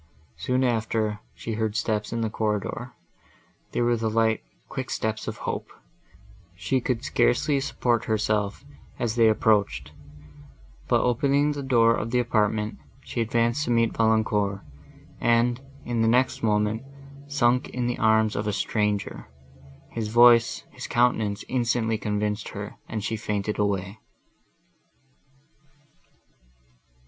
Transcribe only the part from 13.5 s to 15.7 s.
to meet Valancourt, and,